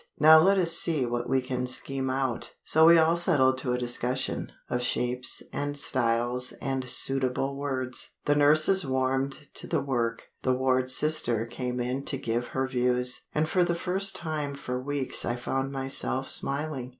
Now 0.19 0.39
let 0.39 0.57
us 0.57 0.71
see 0.71 1.05
what 1.05 1.29
we 1.29 1.43
can 1.43 1.67
scheme 1.67 2.09
out." 2.09 2.55
So 2.63 2.87
we 2.87 2.97
all 2.97 3.15
settled 3.15 3.59
to 3.59 3.73
a 3.73 3.77
discussion 3.77 4.51
of 4.67 4.81
shapes 4.81 5.43
and 5.53 5.77
styles 5.77 6.53
and 6.53 6.89
suitable 6.89 7.55
words. 7.55 8.15
The 8.25 8.33
nurses 8.33 8.83
warmed 8.83 9.49
to 9.53 9.67
the 9.67 9.79
work, 9.79 10.23
the 10.41 10.53
ward 10.55 10.89
sister 10.89 11.45
came 11.45 11.79
in 11.79 12.03
to 12.05 12.17
give 12.17 12.47
her 12.47 12.67
views, 12.67 13.27
and 13.35 13.47
for 13.47 13.63
the 13.63 13.75
first 13.75 14.15
time 14.15 14.55
for 14.55 14.81
weeks 14.81 15.23
I 15.23 15.35
found 15.35 15.71
myself 15.71 16.27
smiling. 16.29 16.89